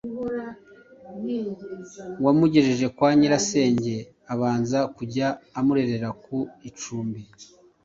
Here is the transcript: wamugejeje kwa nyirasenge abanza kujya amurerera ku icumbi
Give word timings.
wamugejeje 2.23 2.85
kwa 2.95 3.09
nyirasenge 3.17 3.95
abanza 4.33 4.79
kujya 4.95 5.27
amurerera 5.59 6.09
ku 6.23 6.37
icumbi 6.69 7.21